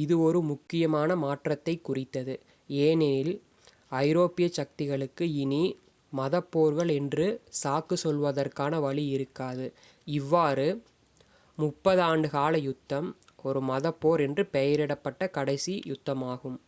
[0.00, 2.34] இது ஒரு முக்கியமான மாற்றத்தைக் குறித்தது
[2.70, 3.32] ஏனெனில்
[4.00, 5.60] ஐரோப்பியச் சக்திகளுக்கு இனி
[6.12, 7.26] மதப் போர்கள் என்று
[7.60, 9.66] சாக்கு சொல்வதற்கான வழி இருக்காது
[10.06, 10.68] இவ்வாறு
[11.58, 13.08] முப்பது ஆண்டுகால யுத்தம்
[13.44, 16.58] ஒரு மதப் போர் என்று பெயரிடப்பட்ட கடைசி யுத்தமாகும்